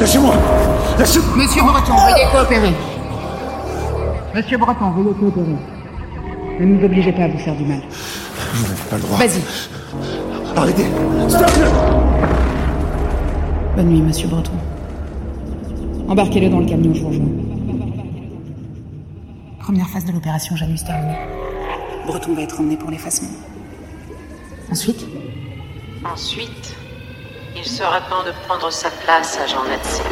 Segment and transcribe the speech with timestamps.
[0.00, 0.34] Lâchez-moi
[0.98, 2.74] Lâchez Monsieur Breton, veuillez coopérer.
[4.34, 5.56] Monsieur Breton, veuillez coopérer.
[6.60, 7.80] Ne nous obligez pas à vous faire du mal.
[8.54, 9.18] Vous n'avez pas le droit.
[9.18, 9.42] Vas-y.
[10.56, 10.86] Arrêtez
[11.28, 11.66] Stop-le
[13.76, 14.52] Bonne nuit, monsieur Breton.
[16.08, 17.26] Embarquez-le dans le camion, je vous rejoins.
[19.60, 21.18] Première phase de l'opération Janus terminée.
[22.06, 23.28] Breton va être emmené pour l'effacement.
[24.70, 25.06] Ensuite
[26.04, 26.76] Ensuite,
[27.56, 30.02] il sera temps de prendre sa place à Jean Natsé.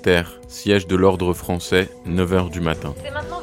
[0.00, 2.94] Nanterre, siège de l'ordre français, 9h du matin.
[3.04, 3.42] C'est maintenant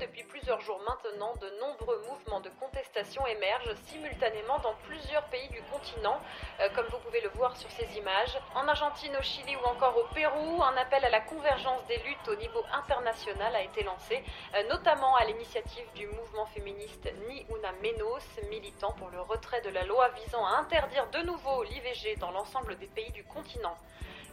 [0.00, 5.60] depuis plusieurs jours maintenant, de nombreux mouvements de contestation émergent simultanément dans plusieurs pays du
[5.62, 6.20] continent,
[6.60, 8.38] euh, comme vous pouvez le voir sur ces images.
[8.54, 12.28] En Argentine, au Chili ou encore au Pérou, un appel à la convergence des luttes
[12.28, 14.22] au niveau international a été lancé,
[14.54, 19.70] euh, notamment à l'initiative du mouvement féministe Ni Una Menos, militant pour le retrait de
[19.70, 23.76] la loi visant à interdire de nouveau l'IVG dans l'ensemble des pays du continent.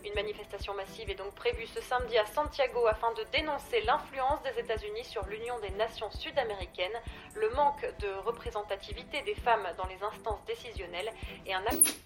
[0.06, 4.62] Une manifestation massive est donc prévue ce samedi à Santiago afin de dénoncer l'influence des
[4.62, 6.94] États-Unis sur l'Union des nations sud-américaines,
[7.34, 11.10] le manque de représentativité des femmes dans les instances décisionnelles
[11.48, 11.98] et un acte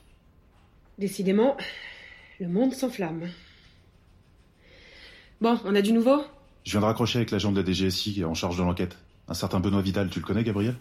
[0.98, 1.58] Décidément,
[2.40, 3.30] le monde s'enflamme.
[5.42, 6.24] Bon, on a du nouveau?
[6.64, 8.98] Je viens de raccrocher avec l'agent de la DGSI en charge de l'enquête.
[9.28, 10.76] Un certain Benoît Vidal, tu le connais, Gabriel?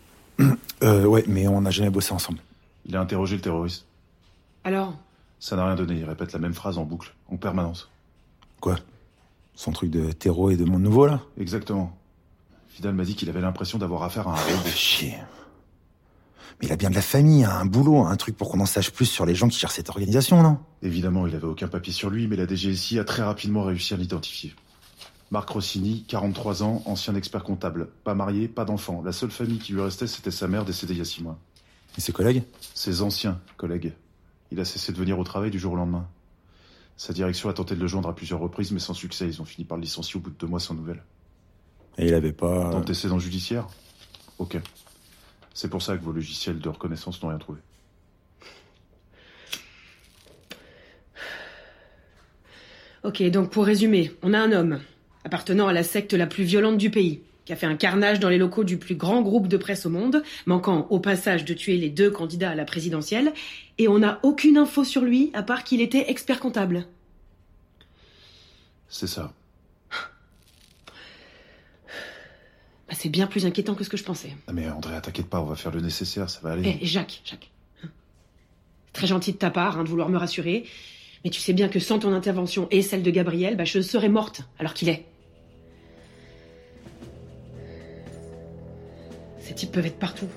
[0.84, 2.38] Euh, ouais, mais on n'a jamais bossé ensemble.
[2.86, 3.84] Il a interrogé le terroriste.
[4.62, 4.94] Alors
[5.40, 7.90] Ça n'a rien donné, il répète la même phrase en boucle, en permanence.
[8.60, 8.76] Quoi?
[9.54, 11.20] Son truc de terreau et de monde nouveau, là?
[11.38, 11.96] Exactement.
[12.74, 14.68] Vidal m'a dit qu'il avait l'impression d'avoir affaire à un Fais robot.
[14.70, 15.14] chier.
[16.60, 18.66] Mais il a bien de la famille, hein, un boulot, un truc pour qu'on en
[18.66, 20.58] sache plus sur les gens qui gèrent cette organisation, non?
[20.82, 23.96] Évidemment, il avait aucun papier sur lui, mais la DGSI a très rapidement réussi à
[23.96, 24.54] l'identifier.
[25.30, 27.88] Marc Rossini, 43 ans, ancien expert comptable.
[28.02, 29.02] Pas marié, pas d'enfant.
[29.04, 31.38] La seule famille qui lui restait, c'était sa mère décédée il y a six mois.
[31.96, 32.42] Et ses collègues?
[32.74, 33.92] Ses anciens collègues.
[34.50, 36.08] Il a cessé de venir au travail du jour au lendemain.
[36.96, 39.26] Sa direction a tenté de le joindre à plusieurs reprises, mais sans succès.
[39.26, 41.02] Ils ont fini par le licencier au bout de deux mois sans nouvelles.
[41.96, 42.70] Et il avait pas...
[42.70, 43.68] D'antécédents judiciaires?
[44.38, 44.62] Aucun.
[45.54, 47.60] C'est pour ça que vos logiciels de reconnaissance n'ont rien trouvé.
[53.04, 54.80] Ok, donc pour résumer, on a un homme,
[55.24, 58.28] appartenant à la secte la plus violente du pays, qui a fait un carnage dans
[58.28, 61.78] les locaux du plus grand groupe de presse au monde, manquant au passage de tuer
[61.78, 63.32] les deux candidats à la présidentielle,
[63.78, 66.84] et on n'a aucune info sur lui, à part qu'il était expert comptable.
[68.90, 69.32] C'est ça.
[72.86, 74.36] Bah, c'est bien plus inquiétant que ce que je pensais.
[74.46, 76.78] Ah mais Andrea, t'inquiète pas, on va faire le nécessaire, ça va aller.
[76.82, 77.50] Eh, Jacques, Jacques.
[78.92, 80.66] Très gentil de ta part hein, de vouloir me rassurer,
[81.24, 84.10] mais tu sais bien que sans ton intervention et celle de Gabriel, bah, je serais
[84.10, 85.06] morte alors qu'il est.
[89.58, 90.28] types peuvent être partout.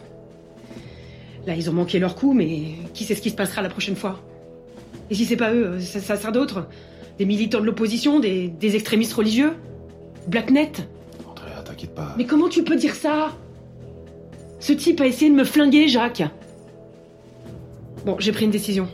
[1.48, 3.96] Là, ils ont manqué leur coup, mais qui sait ce qui se passera la prochaine
[3.96, 4.20] fois?
[5.10, 6.68] Et si c'est pas eux, ça, ça sera d'autres
[7.18, 9.54] Des militants de l'opposition, des, des extrémistes religieux
[10.28, 10.72] Blacknet
[11.28, 12.14] Andrea, t'inquiète pas.
[12.18, 13.36] Mais comment tu peux dire ça?
[14.60, 16.24] Ce type a essayé de me flinguer, Jacques.
[18.06, 18.88] Bon, j'ai pris une décision.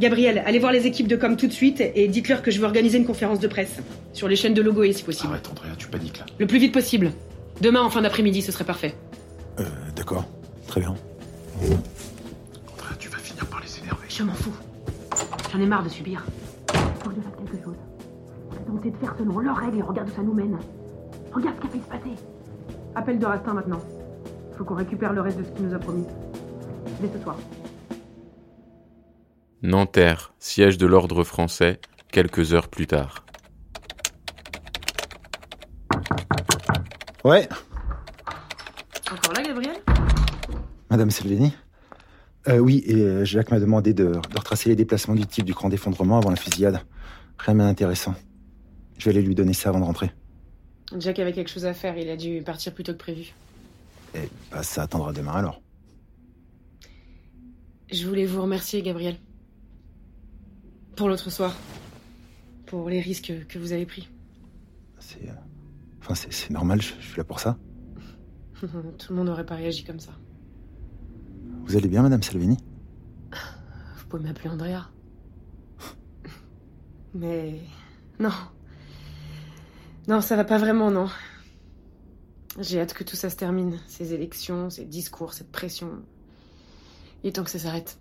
[0.00, 2.64] Gabriel, allez voir les équipes de com tout de suite et dites-leur que je veux
[2.64, 3.76] organiser une conférence de presse.
[4.14, 5.32] Sur les chaînes de Logoé, si possible.
[5.32, 6.26] Arrête, Andrea, tu paniques là.
[6.38, 7.12] Le plus vite possible.
[7.60, 8.94] Demain, en fin d'après-midi, ce serait parfait.
[10.70, 10.94] Très bien.
[12.72, 14.06] Andrea, tu vas finir par les énerver.
[14.08, 14.54] Je m'en fous.
[15.52, 16.24] J'en ai marre de subir.
[17.02, 17.74] Faut que je fasse quelque chose.
[18.52, 20.56] On a tenté de faire selon leurs règles et regarde où ça nous mène.
[21.32, 22.24] Regarde ce qui a failli se passer.
[22.94, 23.80] Appel de Rastin maintenant.
[24.56, 26.06] Faut qu'on récupère le reste de ce qu'il nous a promis.
[27.00, 27.36] Dès ce soir.
[29.62, 31.80] Nanterre, siège de l'ordre français,
[32.12, 33.24] quelques heures plus tard.
[37.24, 37.48] Ouais,
[39.12, 39.76] Encore là, Gabriel?
[40.90, 41.52] Madame Salvini
[42.48, 45.52] euh, Oui, et euh, Jacques m'a demandé de, de retracer les déplacements du type du
[45.52, 46.80] grand d'effondrement avant la fusillade.
[47.38, 48.14] Rien de intéressant.
[48.98, 50.10] Je vais aller lui donner ça avant de rentrer.
[50.98, 53.32] Jack avait quelque chose à faire, il a dû partir plus tôt que prévu.
[54.14, 55.62] Et bah, ça attendra demain alors.
[57.92, 59.16] Je voulais vous remercier, Gabriel.
[60.96, 61.56] Pour l'autre soir.
[62.66, 64.08] Pour les risques que vous avez pris.
[64.98, 65.28] C'est.
[65.28, 65.32] euh,
[66.02, 67.58] Enfin, c'est c'est normal, je, je suis là pour ça.
[68.60, 68.66] Tout
[69.10, 70.12] le monde n'aurait pas réagi comme ça.
[71.64, 72.56] Vous allez bien, Madame Salvini?
[73.96, 74.90] Vous pouvez m'appeler Andrea.
[77.14, 77.60] Mais.
[78.18, 78.32] Non.
[80.08, 81.08] Non, ça va pas vraiment, non.
[82.58, 83.78] J'ai hâte que tout ça se termine.
[83.86, 86.02] Ces élections, ces discours, cette pression.
[87.22, 87.98] Il est temps que ça s'arrête.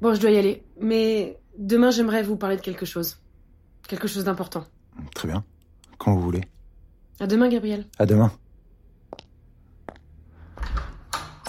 [0.00, 0.64] Bon, je dois y aller.
[0.80, 3.18] Mais demain, j'aimerais vous parler de quelque chose.
[3.88, 4.64] Quelque chose d'important.
[5.14, 5.44] Très bien.
[5.98, 6.42] Quand vous voulez.
[7.20, 7.86] À demain, Gabriel.
[7.98, 8.32] À demain.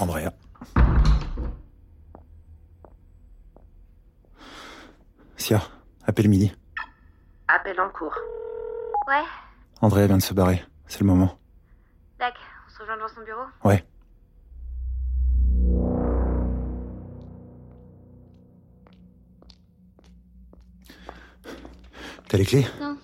[0.03, 0.33] Andrea.
[5.37, 5.61] Sia,
[6.05, 6.51] appelle midi.
[7.47, 8.13] Appel en cours.
[9.07, 9.23] Ouais,
[9.79, 10.61] Andrea vient de se barrer.
[10.87, 11.39] C'est le moment.
[12.19, 12.33] Dac,
[12.67, 13.45] on se rejoint devant son bureau?
[13.63, 13.85] Ouais.
[22.27, 22.67] T'as les clés?
[22.81, 22.97] Non.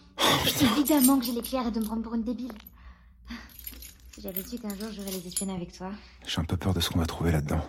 [0.61, 2.51] Évidemment que j'ai les clés, arrête de me prendre pour une débile.
[4.21, 5.91] J'avais su qu'un jour j'aurais les espionner avec toi.
[6.27, 7.61] J'ai un peu peur de ce qu'on va trouver là-dedans.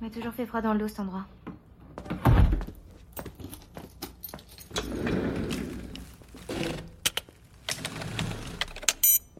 [0.00, 1.26] m'a toujours fait froid dans le dos cet endroit.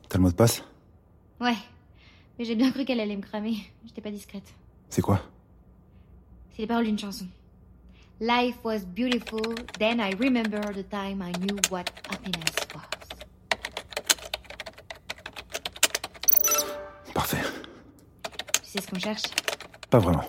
[0.09, 0.63] T'as le mot de passe?
[1.41, 1.55] Ouais.
[2.39, 3.59] Mais j'ai bien cru qu'elle allait me cramer.
[3.85, 4.55] J'étais pas discrète.
[4.89, 5.21] C'est quoi?
[6.53, 7.27] C'est les paroles d'une chanson.
[8.21, 12.85] Life was beautiful, then I remember the time I knew what happiness was.
[17.13, 17.43] Parfait.
[18.63, 19.23] Tu sais ce qu'on cherche?
[19.91, 20.25] Pas vraiment.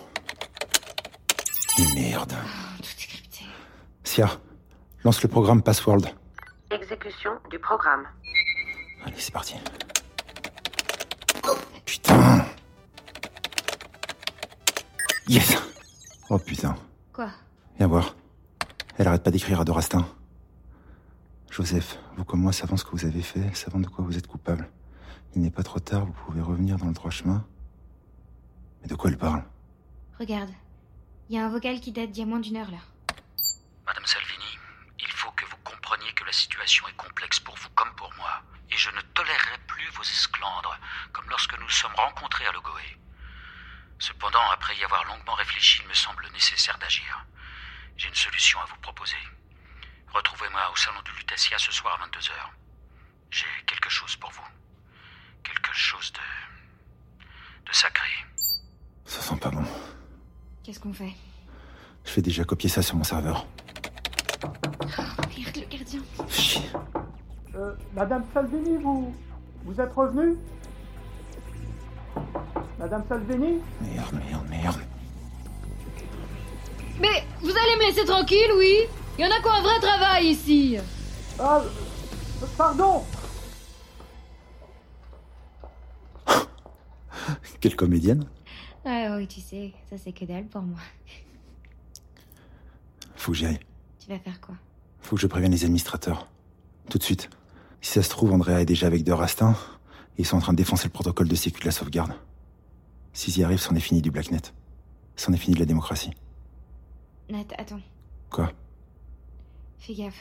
[1.78, 2.34] Mais merde.
[2.36, 3.44] Oh, Tout est crypté.
[4.04, 4.30] Sia,
[5.04, 6.02] lance le programme Password.
[6.70, 8.06] Exécution du programme.
[9.04, 9.54] Allez, c'est parti.
[11.84, 12.44] Putain
[15.28, 15.56] Yes
[16.28, 16.74] Oh putain.
[17.12, 17.30] Quoi?
[17.78, 18.14] Viens voir.
[18.96, 20.08] Elle arrête pas d'écrire à Dorastin.
[21.50, 24.26] Joseph, vous comme moi savons ce que vous avez fait, savons de quoi vous êtes
[24.26, 24.70] coupable.
[25.34, 27.46] Il n'est pas trop tard, vous pouvez revenir dans le droit chemin.
[28.80, 29.44] Mais de quoi elle parle?
[30.18, 30.50] Regarde.
[31.28, 32.78] Il y a un vocal qui date d'il y a moins d'une heure là.
[33.86, 34.58] Madame Salvini,
[34.98, 38.42] il faut que vous compreniez que la situation est complexe pour vous comme pour moi.
[38.70, 40.78] Et je ne tolérerai plus vos esclandres,
[41.12, 42.98] comme lorsque nous sommes rencontrés à Logoé.
[43.98, 47.26] Cependant, après y avoir longuement réfléchi, il me semble nécessaire d'agir.
[47.96, 49.16] J'ai une solution à vous proposer.
[50.12, 52.30] Retrouvez-moi au salon du Lutetia ce soir à 22h.
[53.30, 54.46] J'ai quelque chose pour vous.
[55.42, 57.68] Quelque chose de.
[57.68, 58.08] de sacré.
[59.04, 59.64] Ça sent pas bon.
[60.62, 61.14] Qu'est-ce qu'on fait?
[62.04, 63.46] Je vais déjà copier ça sur mon serveur.
[65.36, 66.00] Merde, le gardien.
[66.28, 66.70] Chier.
[67.54, 69.16] Euh, Madame Salvini, vous.
[69.64, 70.36] Vous êtes revenu
[72.78, 73.60] Madame Salvini?
[73.80, 74.80] Merde, merde, merde.
[77.46, 78.74] Vous allez me laisser tranquille, oui
[79.16, 80.78] Il y en a qui ont un vrai travail ici.
[81.38, 81.62] Ah,
[82.58, 83.04] pardon
[87.60, 88.28] Quelle comédienne
[88.84, 90.80] Ah oui, tu sais, ça c'est que dalle pour moi.
[93.14, 93.60] Faut que j'y aille.
[94.00, 94.56] Tu vas faire quoi?
[95.00, 96.26] Faut que je prévienne les administrateurs.
[96.90, 97.30] Tout de suite.
[97.80, 99.54] Si ça se trouve, Andrea est déjà avec De Rastin.
[100.18, 102.12] Et ils sont en train de défoncer le protocole de sécu de la sauvegarde.
[103.12, 104.52] S'ils y arrivent, c'en est fini du Blacknet.
[105.14, 106.10] C'en est fini de la démocratie.
[107.28, 107.80] Nat, attends.
[108.30, 108.52] Quoi?
[109.78, 110.20] Fais gaffe.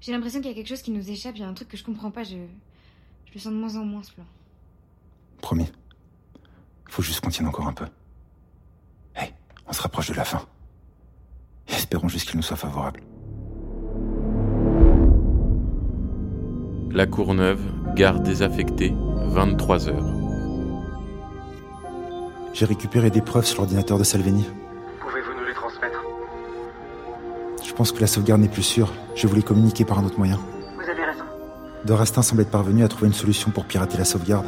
[0.00, 1.68] J'ai l'impression qu'il y a quelque chose qui nous échappe, il y a un truc
[1.68, 2.36] que je comprends pas, je.
[3.26, 4.24] Je le sens de moins en moins ce plan.
[5.42, 5.70] Promis.
[6.88, 7.86] Faut juste qu'on tienne encore un peu.
[9.14, 9.34] Hey,
[9.66, 10.46] on se rapproche de la fin.
[11.66, 13.02] Espérons juste qu'il nous soit favorable.
[16.90, 17.60] La Courneuve,
[17.94, 19.94] gare désaffectée, 23h.
[22.54, 24.46] J'ai récupéré des preuves sur l'ordinateur de Salvini.
[27.78, 28.92] Pense que la sauvegarde n'est plus sûre.
[29.14, 30.40] Je voulais communiquer par un autre moyen.
[30.74, 31.22] Vous avez raison.
[31.84, 34.46] Dorastin semble être parvenu à trouver une solution pour pirater la sauvegarde.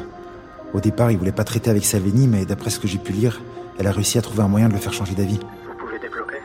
[0.74, 3.40] Au départ, il voulait pas traiter avec Salvini, mais d'après ce que j'ai pu lire,
[3.78, 5.38] elle a réussi à trouver un moyen de le faire changer d'avis.
[5.38, 6.38] Vous pouvez développer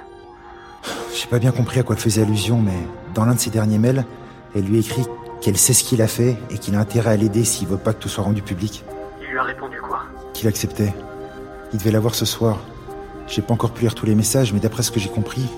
[1.12, 2.77] J'ai pas bien compris à quoi elle faisait allusion, mais
[3.15, 4.06] dans l'un de ses derniers mails,
[4.56, 5.08] elle lui écrit
[5.42, 7.94] qu'elle sait ce qu'il a fait et qu'il a intérêt à l'aider s'il veut pas
[7.94, 8.86] que tout soit rendu public.
[9.24, 10.04] Il lui a répondu quoi?
[10.34, 10.94] Qu'il acceptait.
[11.74, 12.60] Il devait la voir ce soir.
[13.27, 15.50] J'ai pas encore pu lire tous les messages, mais d'après ce que j'ai compris,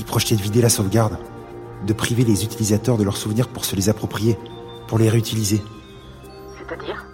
[0.00, 1.18] il projetait de vider la sauvegarde,
[1.86, 4.38] de priver les utilisateurs de leurs souvenirs pour se les approprier,
[4.88, 5.62] pour les réutiliser.
[6.58, 7.04] C'est-à-dire?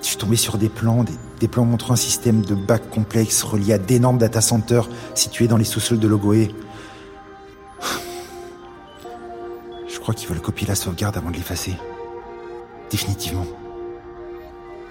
[0.00, 3.42] Je suis tombé sur des plans, des, des plans montrant un système de bacs complexes
[3.42, 6.54] relié à d'énormes data centers situés dans les sous-sols de Logoé.
[9.88, 11.74] Je crois qu'ils veulent copier la sauvegarde avant de l'effacer.
[12.88, 13.46] Définitivement.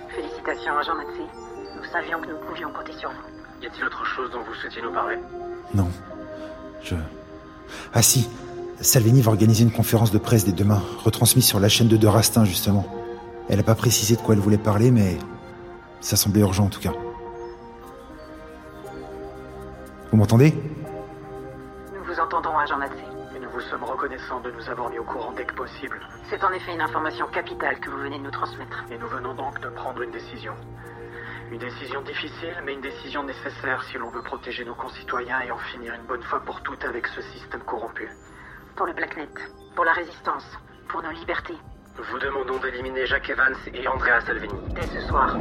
[0.09, 1.23] Félicitations, agent Natsé.
[1.87, 3.63] Nous savions que nous pouvions compter sur vous.
[3.63, 5.17] Y a-t-il autre chose dont vous souhaitiez nous parler?
[5.73, 5.87] Non.
[6.83, 6.95] Je...
[7.93, 8.29] Ah si,
[8.81, 12.07] Salvini va organiser une conférence de presse dès demain, retransmise sur la chaîne de De
[12.07, 12.85] Rastin, justement.
[13.47, 15.17] Elle n'a pas précisé de quoi elle voulait parler, mais
[16.01, 16.91] ça semblait urgent en tout cas.
[20.11, 20.53] Vous m'entendez?
[21.93, 22.95] Nous vous entendons, agent Natsé.
[23.35, 26.01] Et nous vous sommes reconnaissants de nous avoir mis au courant dès que possible.
[26.29, 28.83] C'est en effet une information capitale que vous venez de nous transmettre.
[28.91, 30.53] Et nous venons donc de prendre une décision.
[31.49, 35.57] Une décision difficile, mais une décision nécessaire si l'on veut protéger nos concitoyens et en
[35.57, 38.09] finir une bonne fois pour toutes avec ce système corrompu.
[38.75, 39.29] Pour le Blacknet,
[39.73, 40.45] pour la résistance,
[40.89, 41.57] pour nos libertés.
[41.97, 44.59] Nous vous demandons d'éliminer Jacques Evans et Andrea Salvini.
[44.75, 45.37] Dès ce soir.